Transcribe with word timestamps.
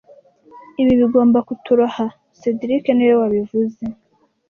Ibi 0.81 0.93
bigomba 1.01 1.39
kutoroha 1.47 2.05
cedric 2.39 2.85
niwe 2.93 3.15
wabivuze 3.21 3.83